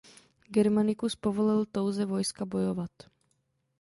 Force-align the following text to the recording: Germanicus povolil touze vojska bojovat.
Germanicus 0.57 1.15
povolil 1.15 1.61
touze 1.65 2.05
vojska 2.13 2.45
bojovat. 2.45 2.91